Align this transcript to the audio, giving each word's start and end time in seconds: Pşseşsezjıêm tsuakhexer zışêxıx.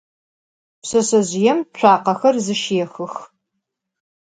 Pşseşsezjıêm 0.81 1.59
tsuakhexer 1.73 2.35
zışêxıx. 2.45 3.13